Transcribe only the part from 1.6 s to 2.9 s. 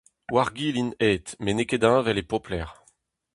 ket heñvel e pep lec'h.